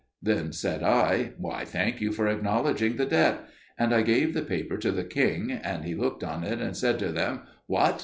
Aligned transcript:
Then 0.23 0.51
said 0.51 0.81
I, 0.81 1.33
"I 1.47 1.63
thank 1.63 2.01
you 2.01 2.11
for 2.11 2.27
acknowledging 2.27 2.95
the 2.97 3.05
debt." 3.05 3.41
And 3.77 3.93
I 3.93 4.01
gave 4.01 4.33
the 4.33 4.41
paper 4.41 4.77
to 4.77 4.91
the 4.91 5.03
king, 5.03 5.51
and 5.51 5.85
he 5.85 5.93
looked 5.93 6.23
on 6.23 6.43
it 6.43 6.59
and 6.59 6.75
said 6.75 6.97
to 6.97 7.11
them, 7.11 7.41
"What! 7.67 7.99